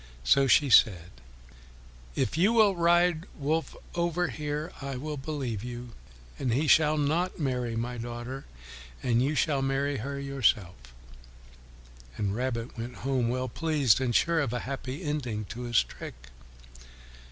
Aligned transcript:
So 0.23 0.47
she 0.47 0.71
said, 0.71 1.11
"If 2.15 2.35
you 2.35 2.53
will 2.53 2.75
ride 2.75 3.27
Wolf 3.37 3.75
over 3.93 4.29
here 4.29 4.73
I 4.81 4.95
will 4.95 5.15
believe 5.15 5.63
you, 5.63 5.89
and 6.39 6.51
he 6.51 6.65
shall 6.67 6.97
not 6.97 7.37
marry 7.39 7.75
my 7.75 7.99
daughter, 7.99 8.45
and 9.03 9.21
you 9.21 9.35
shall 9.35 9.61
marry 9.61 9.97
her 9.97 10.19
yourself." 10.19 10.75
And 12.17 12.35
Rabbit 12.35 12.79
went 12.79 12.95
home 13.05 13.29
well 13.29 13.47
pleased 13.47 14.01
and 14.01 14.15
sure 14.15 14.39
of 14.39 14.53
a 14.53 14.61
happy 14.65 15.03
ending 15.03 15.45
to 15.49 15.65
his 15.65 15.83
trick. 15.83 16.15